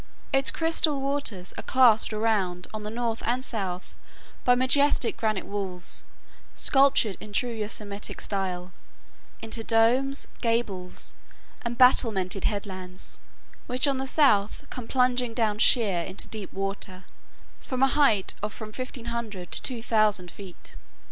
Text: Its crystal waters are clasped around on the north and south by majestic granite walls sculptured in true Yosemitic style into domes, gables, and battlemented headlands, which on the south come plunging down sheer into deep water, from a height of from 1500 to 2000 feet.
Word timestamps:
Its 0.33 0.49
crystal 0.49 0.99
waters 0.99 1.53
are 1.59 1.61
clasped 1.61 2.11
around 2.11 2.65
on 2.73 2.81
the 2.81 2.89
north 2.89 3.21
and 3.23 3.45
south 3.45 3.93
by 4.43 4.55
majestic 4.55 5.15
granite 5.15 5.45
walls 5.45 6.03
sculptured 6.55 7.15
in 7.19 7.31
true 7.31 7.53
Yosemitic 7.53 8.19
style 8.19 8.71
into 9.43 9.63
domes, 9.63 10.25
gables, 10.41 11.13
and 11.61 11.77
battlemented 11.77 12.45
headlands, 12.45 13.19
which 13.67 13.87
on 13.87 13.97
the 13.97 14.07
south 14.07 14.65
come 14.71 14.87
plunging 14.87 15.35
down 15.35 15.59
sheer 15.59 16.01
into 16.01 16.27
deep 16.27 16.51
water, 16.51 17.03
from 17.59 17.83
a 17.83 17.87
height 17.87 18.33
of 18.41 18.51
from 18.51 18.69
1500 18.69 19.51
to 19.51 19.61
2000 19.61 20.31
feet. 20.31 20.75